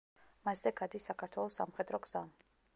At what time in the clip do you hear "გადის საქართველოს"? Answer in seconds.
0.79-1.61